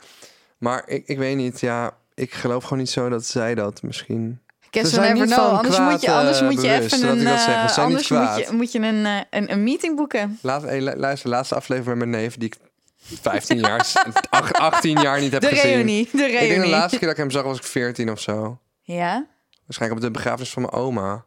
[0.57, 1.97] Maar ik, ik weet niet, ja...
[2.13, 4.41] Ik geloof gewoon niet zo dat zij dat misschien...
[4.71, 5.47] Guess Ze zijn never know.
[5.47, 7.27] van Anders kwaad, moet je, anders moet je bewust, even een...
[7.75, 10.39] anders moet je, moet je een, eh, een, een meeting boeken.
[10.41, 12.37] Laat, hey, lu- luister, laatste aflevering met mijn neef...
[12.37, 12.57] die ik
[13.21, 13.91] 15 jaar,
[14.29, 15.71] ach- 18 jaar niet heb De gezien.
[15.71, 16.09] reunie.
[16.11, 16.69] De Ik denk de reunie.
[16.69, 18.59] laatste keer dat ik hem zag was ik 14 of zo.
[18.81, 19.25] Ja?
[19.65, 21.25] Waarschijnlijk op de begrafenis van mijn oma.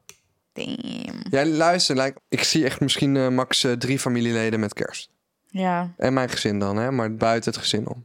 [0.52, 1.24] Damn.
[1.30, 5.10] Ja, luister, like, ik zie echt misschien eh, max eh, drie familieleden met kerst.
[5.48, 5.92] Ja.
[5.96, 8.04] En mijn gezin dan, hè, maar buiten het gezin om.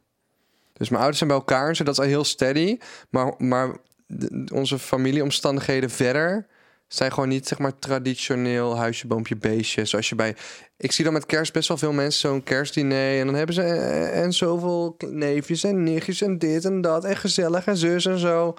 [0.74, 2.78] Dus mijn ouders zijn bij elkaar en zo, dat is al heel steady.
[3.10, 3.76] Maar, maar
[4.08, 6.48] de- onze familieomstandigheden verder
[6.88, 9.86] zijn gewoon niet zeg maar traditioneel huisje, boompje, beestje.
[9.86, 10.36] Zoals je bij.
[10.78, 13.20] Ik zie dan met kerst best wel veel mensen zo'n kerstdiner.
[13.20, 17.04] En dan hebben ze eh, en zoveel neefjes en nichtjes en dit en dat.
[17.04, 18.58] En gezellig en zus en zo.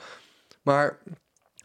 [0.63, 0.99] Maar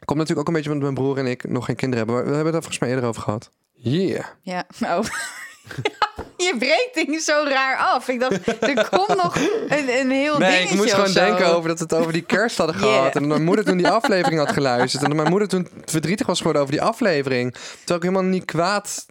[0.05, 2.23] komt natuurlijk ook een beetje omdat mijn broer en ik nog geen kinderen hebben.
[2.23, 3.51] Maar we hebben het er volgens mij eerder over gehad.
[3.73, 4.25] Yeah.
[4.41, 5.05] Ja, nou.
[6.47, 8.07] je breekt dingen zo raar af.
[8.07, 9.35] Ik dacht, er komt nog
[9.67, 11.19] een, een heel Nee, dingetje ik moest gewoon zo.
[11.25, 12.93] denken over dat we het over die kerst hadden Yeah.
[12.95, 13.15] gehad.
[13.15, 15.03] En mijn moeder toen die aflevering had geluisterd.
[15.03, 17.51] En dat mijn moeder toen verdrietig was geworden over die aflevering.
[17.53, 19.05] Terwijl ik helemaal niet kwaad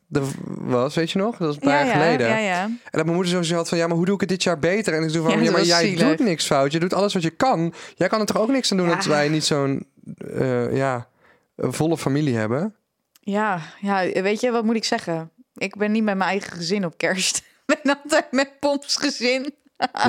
[0.47, 1.37] was, weet je nog?
[1.37, 2.29] Dat was een paar ja, jaar ja, geleden.
[2.29, 2.63] ja, ja.
[2.63, 4.59] En dat mijn moeder zo had van, ja, maar hoe doe ik het dit jaar
[4.59, 4.95] beter?
[4.95, 6.09] En ik doe van, Ja, maar jij zielig.
[6.09, 6.73] doet niks fout.
[6.73, 7.75] Je doet alles wat je kan.
[7.95, 9.87] Jij kan er toch ook niks aan doen dat wij niet zo'n,
[10.39, 11.07] eh, ja,
[11.57, 12.75] volle familie hebben?
[13.21, 15.31] Ja, ja, weet je, wat moet ik zeggen?
[15.55, 17.37] Ik ben niet met mijn eigen gezin op kerst.
[17.67, 19.55] Ik ben altijd met Poms gezin.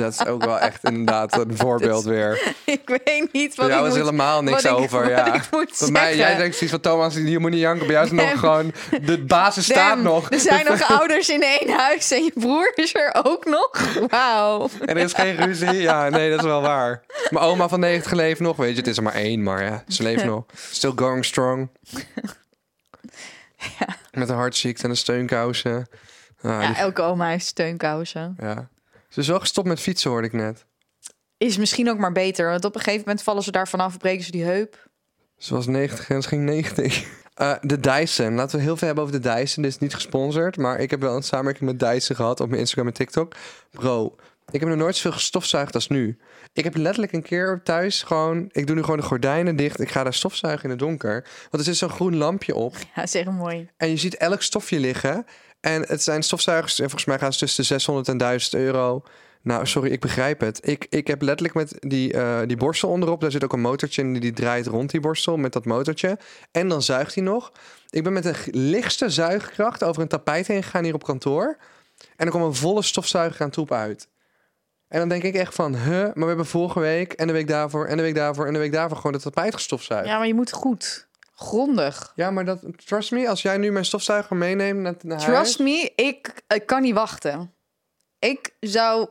[0.00, 2.54] Dat is ook wel echt inderdaad een voorbeeld weer.
[2.64, 5.40] Ik weet niet wat jou ik is moet, helemaal niks ik- over, ja.
[5.50, 7.86] Bij mij, jij denkt zoiets van Thomas, je moet niet janken.
[7.86, 10.30] Bij jou is nog gewoon, de basis staat nog.
[10.30, 13.70] Er zijn nog ouders in één huis en je broer is er ook nog.
[14.08, 14.68] Wauw.
[14.80, 15.72] En er is geen ruzie.
[15.72, 17.02] Ja, nee, dat is wel waar.
[17.30, 18.76] Mijn oma van 90 leeft nog, weet je.
[18.76, 20.44] Het is er maar één, maar ja, ze leeft nog.
[20.70, 21.68] Still going strong.
[24.14, 25.86] Met een hartziekte en een steunkousen.
[26.42, 28.34] Ah, Ja, die- elke oma heeft steunkousen.
[28.40, 28.68] ja.
[29.08, 30.64] Ze is wel gestopt met fietsen, hoorde ik net.
[31.38, 34.24] Is misschien ook maar beter, want op een gegeven moment vallen ze daar vanaf, breken
[34.24, 34.88] ze die heup.
[35.38, 37.04] Ze was 90 en ze ging 90.
[37.34, 38.34] Eh, de Dyson.
[38.34, 39.62] Laten we heel veel hebben over de Dyson.
[39.62, 42.60] Dit is niet gesponsord, maar ik heb wel een samenwerking met Dyson gehad op mijn
[42.60, 43.34] Instagram en TikTok.
[43.70, 44.16] Bro,
[44.50, 46.18] ik heb nog nooit zoveel gestofzuigd als nu.
[46.52, 48.48] Ik heb letterlijk een keer thuis gewoon...
[48.52, 49.80] Ik doe nu gewoon de gordijnen dicht.
[49.80, 51.26] Ik ga daar stofzuigen in het donker.
[51.50, 52.76] Want er zit zo'n groen lampje op.
[52.94, 53.68] Ja, zeg mooi.
[53.76, 55.26] En je ziet elk stofje liggen.
[55.60, 56.78] En het zijn stofzuigers.
[56.78, 59.02] En volgens mij gaan ze tussen de 600 en 1000 euro.
[59.42, 60.68] Nou, sorry, ik begrijp het.
[60.68, 63.20] Ik, ik heb letterlijk met die, eh, die borstel onderop.
[63.20, 66.18] Daar zit ook een motortje in die, draait rond die borstel met dat motortje.
[66.50, 67.52] En dan zuigt hij nog.
[67.90, 71.56] Ik ben met de lichtste zuigkracht over een tapijt heen gegaan hier op kantoor.
[72.16, 74.08] En er kwam een volle stofzuiger aan troep uit.
[74.94, 77.48] En dan denk ik echt van, huh, maar we hebben vorige week en de week
[77.48, 80.06] daarvoor en de week daarvoor en de week daarvoor gewoon dat tapijt gestofzuigd.
[80.06, 81.08] Ja, maar je moet goed.
[81.34, 82.12] Grondig.
[82.14, 85.38] Ja, maar dat, trust me, als jij nu mijn stofzuiger meeneemt naar, naar huis...
[85.38, 87.54] Trust me, ik, ik kan niet wachten.
[88.18, 89.08] Ik zou...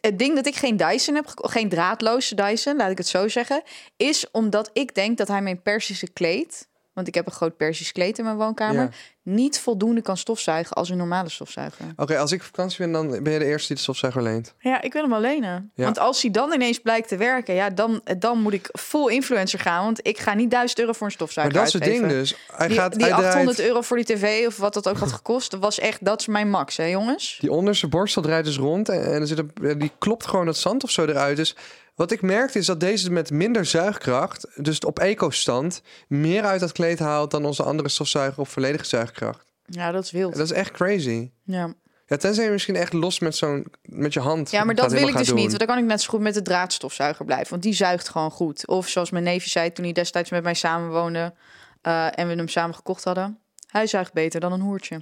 [0.00, 3.62] Het ding dat ik geen Dyson heb, geen draadloze Dyson, laat ik het zo zeggen,
[3.96, 7.92] is omdat ik denk dat hij mijn Persische kleed, want ik heb een groot Persisch
[7.92, 8.88] kleed in mijn woonkamer, Ja.
[9.22, 11.84] niet voldoende kan stofzuigen als een normale stofzuiger.
[11.96, 14.54] Oké, als ik op vakantie ben, dan ben je de eerste die de stofzuiger leent.
[14.58, 15.32] Ja, ik wil hem alleen.
[15.40, 15.70] lenen.
[15.74, 15.84] Ja.
[15.84, 19.58] Want als hij dan ineens blijkt te werken, ja, dan, dan moet ik full influencer
[19.58, 19.84] gaan.
[19.84, 22.36] Want ik ga niet 1000 euro voor een Maar stofzuiger dat is het ding dus.
[22.52, 24.98] Hij Die, gaat, die hij 800 draait, euro voor die tv of wat dat ook
[24.98, 27.36] had gekost, dat was echt, dat is mijn max, hè jongens?
[27.40, 30.56] Die onderste borstel draait dus rond en, en er zit een, die klopt gewoon het
[30.56, 31.36] zand of zo eruit.
[31.36, 31.56] Dus
[31.94, 36.72] wat ik merkte is dat deze met minder zuigkracht, dus op eco-stand, meer uit dat
[36.72, 39.52] kleed haalt dan onze andere stofzuiger op volledige zuigkracht.
[39.64, 40.36] Ja, dat is wild.
[40.36, 41.30] Dat is echt crazy.
[41.44, 41.74] Ja.
[42.06, 44.50] Ja, tenzij je misschien echt los met zo'n met je hand.
[44.50, 45.46] ja, maar dat wil ik dus niet.
[45.46, 47.50] Want dan kan ik net zo goed met de draadstofzuiger blijven.
[47.50, 48.66] Want die zuigt gewoon goed.
[48.66, 51.34] Of zoals mijn neefje zei toen hij destijds met mij samenwoonde
[51.82, 53.38] eh, en we hem samen gekocht hadden.
[53.66, 55.00] Hij zuigt beter dan een hoertje.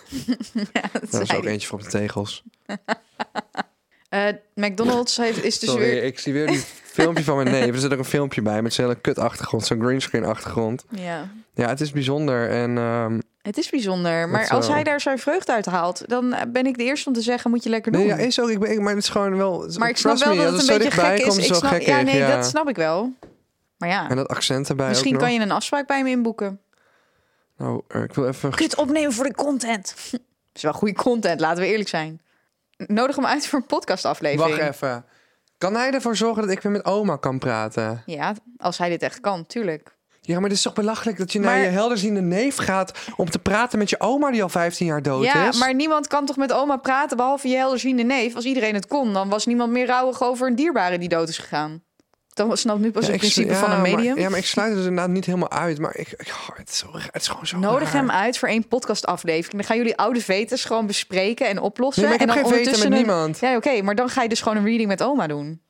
[0.72, 2.42] ja, dat Dat is ook eentje voor op de tegels.
[4.16, 6.02] Eh, McDonald's heeft, is dus Sorry, weer...
[6.02, 7.66] ik zie weer die filmpje van mijn neef.
[7.74, 10.84] Er zit ook een filmpje bij met zo'n hele kut achtergrond, zo'n greenscreen achtergrond.
[10.90, 11.28] Ja.
[11.54, 12.50] Ja, het is bijzonder.
[12.50, 14.28] En ehm, Het is bijzonder.
[14.28, 17.20] Maar als hij daar zijn vreugde uit haalt, dan ben ik de eerste om te
[17.20, 18.00] zeggen, moet je lekker doen.
[18.00, 18.48] nee, ja, is ook.
[18.50, 19.70] Ik ben, ik- maar het is gewoon wel.
[19.78, 21.36] maar ik snap wel me, dat het een beetje gek is.
[21.36, 22.36] Ik snap, gek ja, nee, ja.
[22.36, 23.12] dat snap ik wel.
[23.78, 25.38] Maar ja, En dat accent erbij misschien ook kan nog.
[25.38, 26.60] je een afspraak bij me inboeken.
[27.58, 28.50] Nou, eh, ik wil even.
[28.50, 29.94] Kun je het opnemen voor de content?
[30.10, 30.20] Dat
[30.54, 32.20] is wel goede content, laten we eerlijk zijn.
[32.76, 34.56] Nodig hem uit voor een podcastaflevering.
[34.56, 35.04] Wacht even.
[35.58, 38.02] Kan hij ervoor zorgen dat ik weer met oma kan praten?
[38.06, 39.94] Ja, als hij dit echt kan, tuurlijk.
[40.20, 43.38] Ja, maar het is toch belachelijk dat je naar je helderziende neef gaat om te
[43.38, 45.58] praten met je oma die al 15 jaar dood ja, is?
[45.58, 48.34] maar niemand kan toch met oma praten, behalve je helderziende neef.
[48.34, 51.38] Als iedereen het kon, dan was niemand meer rouwig over een dierbare die dood is
[51.38, 51.82] gegaan.
[52.36, 54.12] Dan snap nu pas Ja, het principe van een medium.
[54.12, 55.78] Maar, ja, maar ik sluit het dus inderdaad niet helemaal uit.
[55.78, 58.00] Maar ik, ik- oh, het, is zo, het is gewoon zo Nodig raar.
[58.00, 59.52] hem uit voor één podcastaflevering.
[59.52, 62.02] Dan gaan jullie oude vetes gewoon bespreken en oplossen.
[62.08, 63.38] Nee, en dan met ondertussen een- niemand.
[63.40, 65.60] Ja, oké, maar dan ga je dus gewoon een reading met oma doen.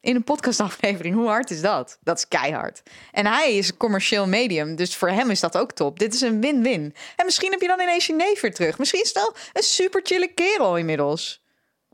[0.00, 1.14] In een podcastaflevering.
[1.14, 1.98] Hoe hard is dat?
[2.00, 2.82] Dat is keihard.
[3.12, 5.98] En hij is een commercieel medium, dus voor hem is dat ook top.
[5.98, 6.94] Dit is een win-win.
[7.16, 8.78] En misschien heb je dan ineens je neef weer terug.
[8.78, 11.41] Misschien is het wel een super chille kerel inmiddels.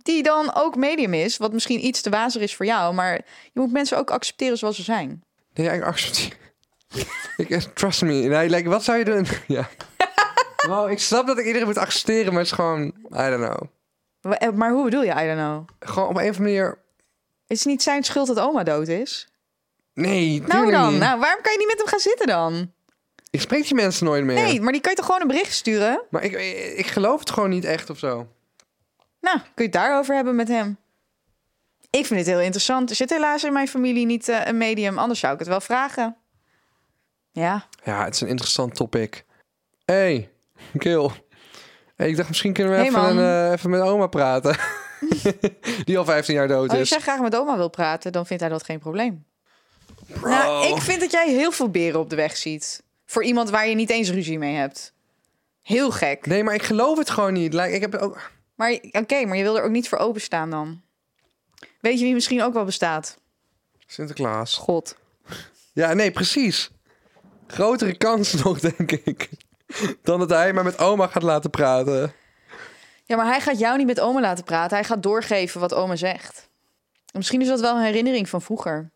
[0.08, 2.94] Die dan ook medium is, wat misschien iets te wazig is voor jou.
[2.94, 3.12] Maar
[3.52, 5.22] je moet mensen ook accepteren zoals ze zijn.
[5.54, 6.36] Nee, ja, ik accepteer.
[7.36, 8.12] ik, trust me.
[8.12, 9.26] Nee, like, wat zou je doen?
[9.56, 9.68] ja.
[10.66, 12.82] Wow, ik snap dat ik iedereen moet accepteren, maar het is gewoon...
[13.12, 13.62] I don't know.
[14.34, 15.68] Eh, Maar hoe bedoel je, I don't know?
[15.80, 16.78] Gewoon op een of andere manier...
[17.46, 19.28] Is het niet zijn schuld dat oma dood is?
[19.94, 21.00] Nee, Nou dan, niet.
[21.00, 22.72] nou, waarom kan je niet met hem gaan zitten dan?
[23.30, 24.34] Ik spreek die mensen nooit meer.
[24.34, 26.02] Nee, maar die kan je toch gewoon een bericht sturen?
[26.10, 26.32] Maar ik,
[26.76, 28.26] ik geloof het gewoon niet echt of zo.
[29.28, 30.78] Nou, kun je het daarover hebben met hem?
[31.90, 32.90] Ik vind het heel interessant.
[32.90, 34.98] Er zit helaas in mijn familie niet eh, een medium.
[34.98, 36.16] Anders zou ik het wel vragen.
[37.32, 39.24] Ja, Ja, het is een interessant topic.
[39.84, 40.30] hey,
[40.78, 41.12] Kil.
[41.96, 44.56] Hey, ik dacht misschien kunnen we Hey, even, een, eh, even met oma praten.
[45.84, 46.88] Die al 15 jaar dood als is.
[46.88, 49.24] jij graag met oma wil praten, dan vindt hij dat geen probleem.
[50.06, 50.28] Bro.
[50.28, 52.82] Nou, ik vind dat jij heel veel beren op de weg ziet.
[53.06, 54.92] Voor iemand waar je niet eens ruzie mee hebt.
[55.62, 56.26] Heel gek.
[56.26, 57.52] Nee, maar ik geloof het gewoon niet.
[57.52, 58.30] Like, ik heb ook...
[58.58, 60.82] Maar oké, maar je wil er ook niet voor openstaan dan.
[61.80, 63.18] Weet je wie misschien ook wel bestaat?
[63.86, 64.54] Sinterklaas.
[64.54, 64.96] God.
[65.72, 66.70] Ja, nee, precies.
[67.46, 69.28] Grotere kans nog, denk ik.
[70.02, 72.12] Dan dat hij maar met oma gaat laten praten.
[73.04, 74.76] Ja, maar hij gaat jou niet met oma laten praten.
[74.76, 76.48] Hij gaat doorgeven wat oma zegt.
[77.12, 78.90] Misschien is dat wel een herinnering van vroeger.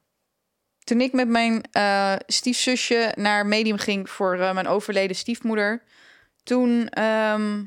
[0.84, 5.82] Toen ik met mijn eh, stiefzusje naar medium ging voor eh, mijn overleden stiefmoeder.
[6.42, 7.62] Toen ehm,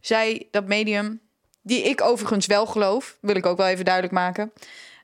[0.00, 1.20] zei dat medium,
[1.62, 4.52] die ik overigens wel geloof, wil ik ook wel even duidelijk maken.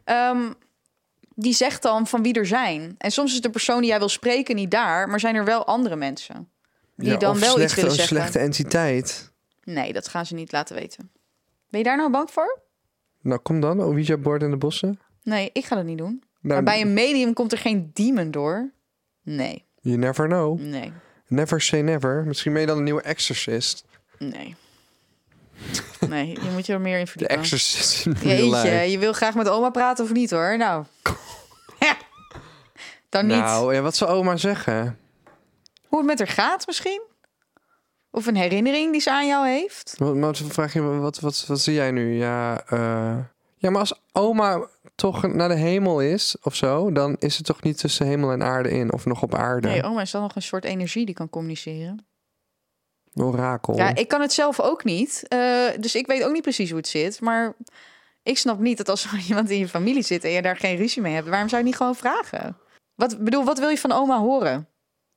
[0.05, 0.53] ehm,
[1.39, 2.95] die zegt dan van wie er zijn.
[2.99, 5.67] En soms is de persoon die jij wil spreken niet daar, maar zijn er wel
[5.67, 6.49] andere mensen.
[6.97, 8.17] Die dan wel iets slechte, willen een zeggen.
[8.17, 9.33] slechte entiteit.
[9.65, 11.11] Nee, dat gaan ze niet laten weten.
[11.71, 12.61] Ben je daar nou bang voor?
[13.21, 13.81] Nou, kom dan.
[13.81, 15.01] Ouija-bord in de bossen.
[15.23, 16.23] Nee, ik ga dat niet doen.
[16.41, 18.71] Nou, maar bij een medium komt er geen demon door.
[19.23, 20.61] Nee, You never know.
[20.61, 20.93] nee,
[21.29, 22.25] Never say never.
[22.27, 23.85] Misschien ben je dan een nieuwe exorcist.
[24.19, 24.55] nee.
[26.09, 27.37] Nee, je moet je er meer in De verdiepen.
[27.37, 30.57] exorcist in real Jeetje, je wil graag met oma praten of niet hoor?
[30.57, 30.85] Nou.
[33.09, 33.37] Dan niet.
[33.37, 34.99] Nou, ja, wat zou oma zeggen?
[35.89, 37.03] Hoe het met haar gaat misschien?
[38.11, 39.95] Of een herinnering die ze aan jou heeft?
[39.99, 42.17] Wat, wat vraag je, wat, wat, wat zie jij nu?
[42.17, 43.17] Ja, eh,
[43.57, 47.63] ja, maar als oma toch naar de hemel is of zo, dan is het toch
[47.63, 49.69] niet tussen hemel en aarde in of nog op aarde?
[49.69, 52.07] Nee, oma is dan nog een soort energie die kan communiceren.
[53.25, 53.77] Orakel.
[53.77, 55.25] Ja, ik kan het zelf ook niet.
[55.29, 57.21] eh, dus ik weet ook niet precies hoe het zit.
[57.21, 57.55] Maar
[58.23, 60.77] ik snap niet dat als er iemand in je familie zit en je daar geen
[60.77, 62.57] ruzie mee hebt, waarom zou je niet gewoon vragen?
[62.95, 64.69] Wat bedoel, wat wil je van oma horen?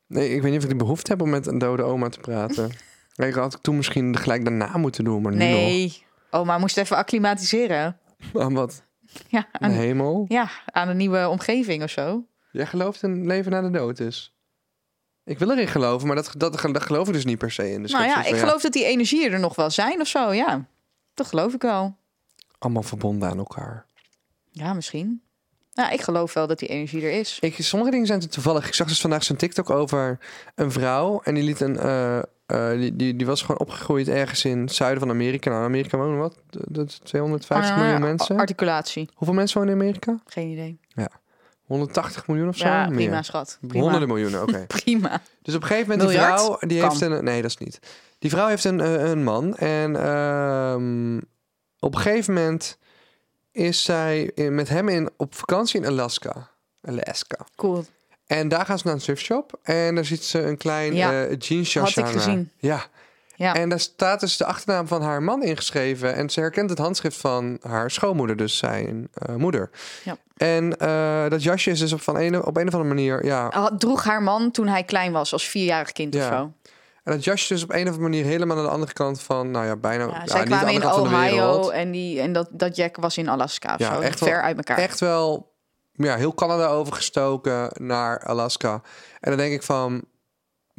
[0.08, 2.20] Nee, ik weet niet of ik de behoefte heb om met een dode oma te
[2.20, 2.72] praten.
[3.16, 6.98] ik had ik toen misschien gelijk daarna moeten doen, maar nu Nee, oma moest even
[6.98, 8.00] acclimatiseren.
[8.34, 8.84] Aan wat?
[9.28, 10.26] Ja, De aan, hemel?
[10.28, 12.24] ja, aan een nieuwe omgeving of zo.
[12.52, 14.34] Jij gelooft in leven na de dood is?
[15.30, 17.82] Ik wil erin geloven, maar dat, dat, dat geloof ik dus niet per se in.
[17.82, 20.34] Dus nou ja, ik van, geloof dat die energieën er nog wel zijn of zo.
[20.34, 20.66] Ja,
[21.14, 21.96] dat geloof ik wel.
[22.60, 23.86] Allemaal verbonden aan elkaar.
[24.52, 25.22] Ja, misschien.
[25.72, 27.38] Ja, ik geloof wel dat die energie er is.
[27.42, 28.68] Ik, sommige dingen zijn te toevallig.
[28.68, 30.20] Ik zag dus vandaag zo'n TikTok over
[30.56, 31.22] een vrouw.
[31.24, 31.78] En die liet een.
[31.78, 35.50] eh, eh, die, die, die was gewoon opgegroeid ergens in het zuiden van Amerika.
[35.50, 36.38] Nou, in Amerika wonen wat?
[36.50, 38.38] Dat is 250 Ah, miljoen mensen.
[38.38, 39.10] Articulatie.
[39.14, 40.20] Hoeveel mensen wonen in Amerika?
[40.26, 40.80] Geen idee.
[41.70, 42.66] 180 miljoen of zo?
[42.68, 42.96] Ja, Meer.
[42.96, 43.58] prima, schat.
[43.68, 43.82] Prima.
[43.84, 44.66] Honderden miljoenen, oké.
[44.84, 45.22] Prima.
[45.42, 46.90] Dus op een gegeven moment, die vrouw, die Kan.
[46.90, 47.24] heeft een...
[47.24, 47.80] Nee, dat is niet.
[48.20, 49.56] Die vrouw heeft een, eh, een man.
[49.58, 51.18] En ehm,
[51.80, 52.78] op een gegeven moment
[53.52, 56.50] is zij in- met hem in, op vakantie in Alaska.
[56.82, 57.38] Alaska.
[57.56, 57.86] Cool.
[58.26, 59.60] En daar gaan ze naar een thriftshop.
[59.64, 62.52] En daar ziet ze een klein Ja, eh jeansjasje had ik gezien.
[62.58, 62.86] Ja.
[63.40, 63.54] Ja.
[63.56, 66.16] En daar staat dus de achternaam van haar man ingeschreven.
[66.16, 69.70] En ze herkent het handschrift van haar schoonmoeder, dus zijn eh, moeder.
[70.04, 70.18] Ja.
[70.38, 73.26] En eh, dat jasje is dus op, van een, op een of andere manier...
[73.26, 76.38] Ja, Had- Droeg haar man toen hij klein was, als vierjarig kind of Ja.
[76.38, 76.52] zo.
[77.04, 79.52] En dat jasje is op een of andere manier helemaal aan de andere kant van,
[79.52, 80.06] nou ja, bijna.
[80.06, 83.80] Ja, zij kwamen in Ohio en, die, en dat, dat Jack was in Alaska of
[83.80, 84.00] Ja, zo.
[84.02, 84.78] echt wel- Ver uit elkaar.
[84.78, 85.52] Echt wel,
[85.94, 88.82] ja, heel Canada overgestoken naar Alaska.
[89.20, 90.04] En dan denk ik van,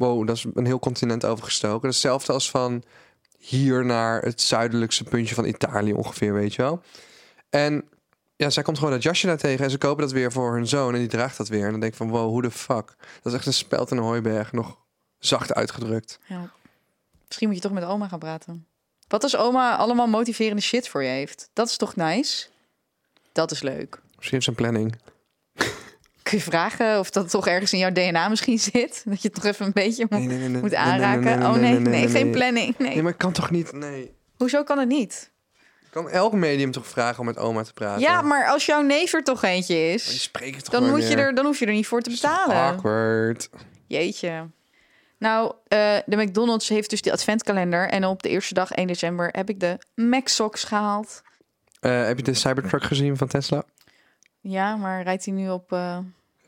[0.01, 1.89] wow, dat is een heel continent overgestoken.
[1.89, 2.83] Hetzelfde als van
[3.37, 6.81] hier naar het zuidelijkste puntje van Italië ongeveer, weet je wel.
[7.49, 7.83] En
[8.35, 10.67] ja, zij komt gewoon dat jasje daar tegen en ze kopen dat weer voor hun
[10.67, 11.65] zoon en die draagt dat weer.
[11.65, 12.95] En dan denk ik van, wow, hoe de fuck?
[13.21, 14.77] Dat is echt een speld in een hooiberg, nog
[15.19, 16.19] zacht uitgedrukt.
[16.27, 16.51] Ja.
[17.27, 18.65] Misschien moet je toch met oma gaan praten.
[19.07, 21.49] Wat als oma allemaal motiverende shit voor je heeft?
[21.53, 22.47] Dat is toch nice?
[23.31, 24.01] Dat is leuk.
[24.15, 24.95] Misschien heeft ze een planning.
[26.31, 29.01] Kun je vragen of dat toch ergens in jouw DNA misschien zit?
[29.05, 31.43] Dat je het toch even een beetje moet, Nee, nee, nee, aanraken?
[31.43, 32.77] oh nee, nee, geen planning.
[32.77, 32.89] Nee.
[32.89, 34.13] Nee, maar ik kan toch niet, nee.
[34.37, 35.31] Hoezo kan het niet?
[35.89, 38.01] Kan elk medium toch vragen om met oma te praten?
[38.01, 41.45] Ja, maar als jouw neef er toch eentje is, toch dan, moet je er, dan
[41.45, 42.55] hoef je er niet voor te betalen.
[42.55, 43.49] Awkward.
[43.87, 44.49] Jeetje.
[45.17, 47.89] Nou, eh, de McDonald's heeft dus die adventkalender.
[47.89, 51.21] En op de eerste dag, 1 december, heb ik de Mac Socks gehaald.
[51.79, 53.63] Eh, heb je de Cybertruck gezien van Tesla?
[54.39, 55.71] Ja, maar rijdt hij nu op...
[55.71, 55.97] eh,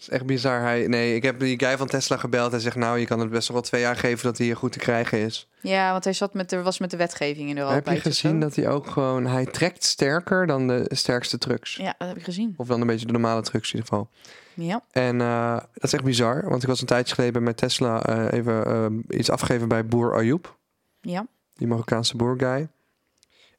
[0.03, 0.61] is echt bizar.
[0.61, 2.51] Hij, nee, ik heb die guy van Tesla gebeld.
[2.51, 4.71] Hij zegt, nou, je kan het best wel twee jaar geven dat hij hier goed
[4.71, 5.47] te krijgen is.
[5.61, 7.91] Ja, want hij zat met de, was met de wetgeving in Europa.
[7.91, 9.25] heb je gezien dat hij ook gewoon...
[9.25, 11.75] Hij trekt sterker dan de sterkste trucks.
[11.75, 12.53] Ja, dat heb ik gezien.
[12.57, 14.09] Of dan een beetje de normale trucks in ieder geval.
[14.53, 14.81] Ja.
[14.91, 16.49] En eh, dat is echt bizar.
[16.49, 20.15] Want ik was een tijdje geleden met Tesla eh, even eh, iets afgegeven bij boer
[20.15, 20.57] Ayoub.
[21.01, 21.27] Ja.
[21.53, 22.67] Die Marokkaanse boerguy.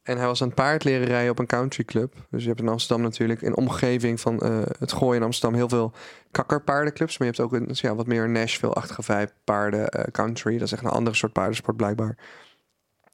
[0.05, 2.14] En hij was aan het paard leren rijden op een countryclub.
[2.31, 5.69] Dus je hebt in Amsterdam natuurlijk in omgeving van eh, het gooien in Amsterdam heel
[5.69, 5.93] veel
[6.31, 7.19] kakkerpaardenclubs.
[7.19, 10.53] Maar je hebt ook een ja, wat meer Nashville-achtige vibe paarden eh, country.
[10.53, 12.17] Dat is echt een andere soort paardensport blijkbaar.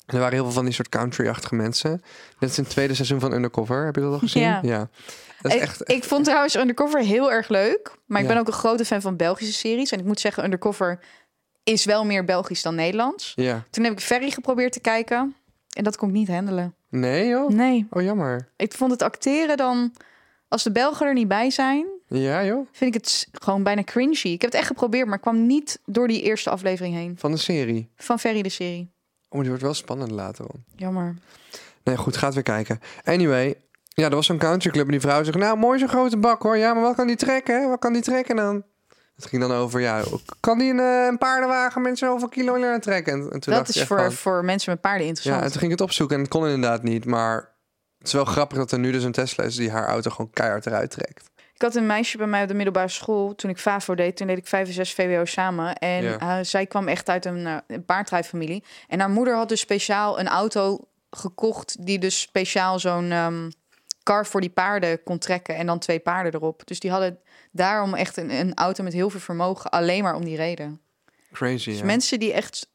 [0.07, 1.91] En er waren heel veel van die soort country-achtige mensen.
[2.39, 3.85] Net is in het tweede seizoen van Undercover.
[3.85, 4.59] Heb je dat al gezien?
[4.63, 4.89] Ja.
[5.41, 7.95] Dat is ik, echt, ik vond trouwens Undercover heel erg leuk.
[8.07, 8.33] Maar ik Ja.
[8.33, 9.91] ben ook een grote fan van Belgische series.
[9.91, 10.99] En ik moet zeggen, Undercover
[11.63, 13.33] is wel meer Belgisch dan Nederlands.
[13.37, 13.65] Ja.
[13.71, 15.35] Toen heb ik Ferry geprobeerd te kijken.
[15.71, 16.75] En dat kon ik niet handelen.
[16.91, 17.49] Nee joh?
[17.49, 17.87] Nee.
[17.91, 18.49] Oh jammer.
[18.57, 19.93] Ik vond het acteren dan...
[20.49, 22.67] Als de Belgen er niet bij zijn, Ja joh?
[22.73, 24.17] vind ik het gewoon bijna cringy.
[24.29, 27.15] Ik heb het echt geprobeerd, maar ik kwam niet door die eerste aflevering heen.
[27.19, 27.89] Van de serie.
[27.97, 28.91] Van Ferry de serie.
[29.23, 30.65] Oh, maar die wordt wel spannend later on.
[30.77, 31.15] Jammer.
[31.85, 32.81] Nee, goed, gaat weer kijken.
[33.05, 33.55] Anyway,
[33.89, 35.37] ja, er was zo'n countryclub en die vrouw zegt...
[35.39, 36.57] Nou, mooi zo'n grote bak hoor.
[36.57, 37.61] Ja, maar wat kan die trekken?
[37.63, 37.69] hè?
[37.69, 38.63] Wat kan die trekken dan?
[39.21, 40.03] Het ging dan over, ja,
[40.41, 43.13] kan die een, eh, een paardenwagen met zoveel kilo aan trekken?
[43.13, 45.43] En, en toen dat dacht is voor, van- voor mensen met paarden Ja, interessant.
[45.45, 47.05] en toen ging ik het opzoeken en het kon inderdaad niet.
[47.05, 47.53] Maar
[47.99, 50.31] het is wel grappig dat er nu dus een Tesla is die haar auto gewoon
[50.31, 51.29] keihard eruit trekt.
[51.55, 53.35] Ik had een meisje bij mij op de middelbare school.
[53.35, 55.75] Toen ik FAVO deed, toen deed ik 5 en 6 VWO samen.
[55.77, 56.19] En Ja.
[56.19, 58.65] eh, zij kwam echt uit een, eh, een paardrijfamilie.
[58.89, 60.79] En haar moeder had dus speciaal een auto
[61.11, 61.77] gekocht...
[61.87, 63.49] die dus speciaal zo'n ehm
[64.03, 65.57] car voor die paarden kon trekken.
[65.57, 66.67] En dan twee paarden erop.
[66.67, 67.19] Dus die hadden
[67.51, 69.71] daarom echt een, een auto met heel veel vermogen.
[69.71, 70.81] Alleen maar om die reden.
[71.33, 71.85] Crazy, Dus ja.
[71.85, 72.69] mensen die echt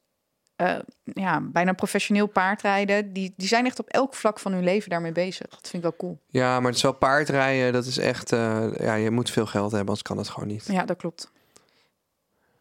[0.56, 3.12] eh, ja, bijna professioneel paardrijden...
[3.12, 5.48] Die, die zijn echt op elk vlak van hun leven daarmee bezig.
[5.48, 6.20] Dat vind ik wel cool.
[6.28, 8.32] Ja, maar het is wel paardrijden, dat is echt...
[8.32, 10.64] eh, ja, je moet veel geld hebben, anders kan dat gewoon niet.
[10.66, 11.30] Ja, dat klopt.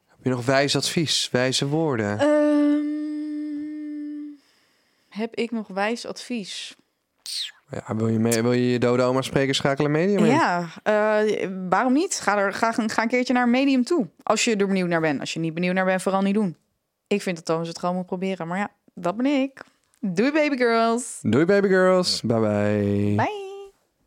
[0.07, 2.19] Heb je nog wijs advies, wijze woorden?
[2.19, 2.85] Ehm,
[5.09, 6.75] heb ik nog wijs advies?
[7.69, 10.25] Ja, wil, je mee, wil je je dode oma spreken, schakelen medium in?
[10.25, 12.19] Ja, eh, waarom niet?
[12.19, 14.07] Ga, er, ga, ga een keertje naar medium toe.
[14.23, 15.19] Als je er benieuwd naar bent.
[15.19, 16.57] Als je niet benieuwd naar bent, vooral niet doen.
[17.07, 18.47] Ik vind dat Thomas het gewoon moet proberen.
[18.47, 19.63] Maar ja, dat ben ik.
[19.99, 21.19] Doei baby girls.
[21.21, 23.13] Doei baby girls, bye bye.
[23.15, 23.44] Bye.